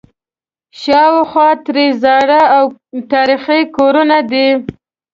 شاوخوا 0.81 1.49
ترې 1.65 1.87
زاړه 2.01 2.41
او 2.55 2.65
تاریخي 3.13 3.61
کورونه 3.75 4.17
دي. 4.31 4.47